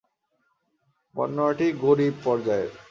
বর্ণনাটি 1.15 1.67
গরীব 1.83 2.13
পর্যায়ের। 2.23 2.71